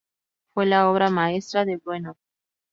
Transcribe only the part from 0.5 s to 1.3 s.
Fue la obra